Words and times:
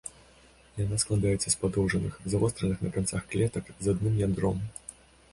Яна 0.83 0.95
складаецца 1.01 1.43
з 1.43 1.51
падоўжаных, 1.63 2.13
завостраных 2.33 2.81
на 2.85 2.89
канцах 2.95 3.27
клетак 3.33 3.69
з 3.83 3.93
адным 3.93 4.17
ядром. 4.23 4.57